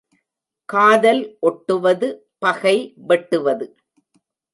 [0.69, 2.07] காதல் ஒட்டுவது
[2.39, 2.73] பகை
[3.07, 3.67] வெட்டுவது.